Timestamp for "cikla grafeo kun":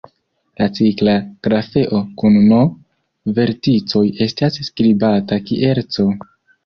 0.77-2.39